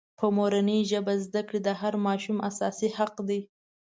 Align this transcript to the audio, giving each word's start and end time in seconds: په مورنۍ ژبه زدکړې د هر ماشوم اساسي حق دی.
په 0.19 0.25
مورنۍ 0.37 0.79
ژبه 0.91 1.13
زدکړې 1.25 1.59
د 1.63 1.69
هر 1.81 1.93
ماشوم 2.05 2.37
اساسي 2.49 2.89
حق 2.97 3.13
دی. 3.27 3.41